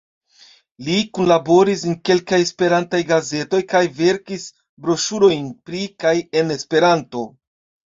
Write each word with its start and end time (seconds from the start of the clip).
Li 0.87 0.95
kunlaboris 1.17 1.83
en 1.91 1.99
kelkaj 2.09 2.41
esperantaj 2.47 3.03
gazetoj, 3.13 3.63
kaj 3.77 3.85
verkis 4.03 4.49
broŝurojn 4.89 5.57
pri 5.71 5.87
kaj 6.05 6.19
en 6.43 6.61
Esperanto. 6.61 7.29